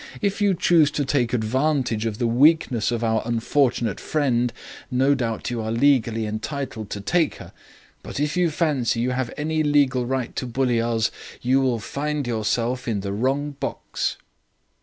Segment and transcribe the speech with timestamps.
[0.19, 4.51] If you choose to take advantage of the weakness of our unfortunate friend,
[4.89, 7.53] no doubt you are legally entitled to take her.
[8.01, 11.11] But if you fancy you have any legal right to bully us,
[11.43, 14.17] you will find yourself in the wrong box.'